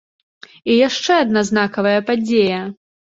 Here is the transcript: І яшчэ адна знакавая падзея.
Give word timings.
І 0.71 0.77
яшчэ 0.87 1.11
адна 1.23 1.43
знакавая 1.49 1.99
падзея. 2.09 2.63